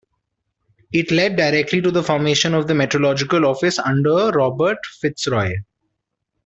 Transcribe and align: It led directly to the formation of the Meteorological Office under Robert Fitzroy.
It 0.91 1.11
led 1.11 1.35
directly 1.35 1.79
to 1.79 1.91
the 1.91 2.01
formation 2.01 2.55
of 2.55 2.65
the 2.67 2.73
Meteorological 2.73 3.45
Office 3.45 3.77
under 3.77 4.31
Robert 4.31 4.83
Fitzroy. 4.83 5.57